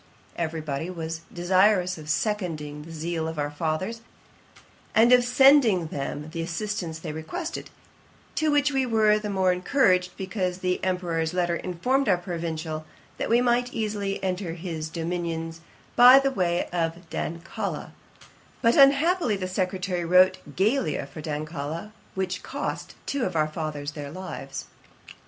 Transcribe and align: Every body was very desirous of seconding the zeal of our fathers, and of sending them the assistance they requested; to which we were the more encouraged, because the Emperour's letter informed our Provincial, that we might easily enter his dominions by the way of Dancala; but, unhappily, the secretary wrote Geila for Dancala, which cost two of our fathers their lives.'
Every 0.35 0.61
body 0.61 0.89
was 0.89 1.19
very 1.29 1.35
desirous 1.35 1.95
of 1.99 2.09
seconding 2.09 2.81
the 2.85 2.91
zeal 2.91 3.27
of 3.27 3.37
our 3.37 3.51
fathers, 3.51 4.01
and 4.95 5.13
of 5.13 5.23
sending 5.23 5.89
them 5.89 6.31
the 6.31 6.41
assistance 6.41 6.97
they 6.97 7.11
requested; 7.11 7.69
to 8.33 8.49
which 8.49 8.71
we 8.71 8.83
were 8.83 9.19
the 9.19 9.29
more 9.29 9.51
encouraged, 9.51 10.17
because 10.17 10.57
the 10.57 10.83
Emperour's 10.83 11.35
letter 11.35 11.55
informed 11.55 12.09
our 12.09 12.17
Provincial, 12.17 12.83
that 13.19 13.29
we 13.29 13.41
might 13.41 13.75
easily 13.75 14.17
enter 14.23 14.53
his 14.53 14.89
dominions 14.89 15.61
by 15.95 16.17
the 16.17 16.31
way 16.31 16.67
of 16.69 17.07
Dancala; 17.11 17.91
but, 18.63 18.75
unhappily, 18.75 19.37
the 19.37 19.47
secretary 19.47 20.03
wrote 20.03 20.39
Geila 20.55 21.05
for 21.09 21.21
Dancala, 21.21 21.91
which 22.15 22.41
cost 22.41 22.95
two 23.05 23.23
of 23.23 23.35
our 23.35 23.47
fathers 23.47 23.91
their 23.91 24.09
lives.' 24.09 24.65